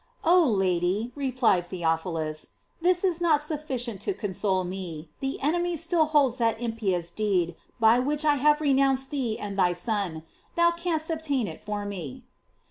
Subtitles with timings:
[0.23, 2.47] "Oh Lady,"replied Theophilus,
[2.81, 7.99] "this is not sufficient to console me; the enemy still holds that impious deed, by
[7.99, 10.23] which I have renounced thee and thy Son;
[10.55, 12.23] thou canst obtain it for me."